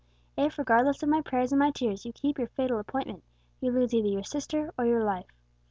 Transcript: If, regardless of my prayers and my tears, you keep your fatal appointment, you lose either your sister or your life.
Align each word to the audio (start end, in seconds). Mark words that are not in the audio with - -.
If, 0.35 0.57
regardless 0.57 1.03
of 1.03 1.09
my 1.09 1.21
prayers 1.21 1.51
and 1.51 1.59
my 1.59 1.69
tears, 1.69 2.07
you 2.07 2.11
keep 2.11 2.39
your 2.39 2.47
fatal 2.47 2.79
appointment, 2.79 3.23
you 3.59 3.71
lose 3.71 3.93
either 3.93 4.07
your 4.09 4.23
sister 4.23 4.73
or 4.75 4.87
your 4.87 5.03
life. 5.03 5.29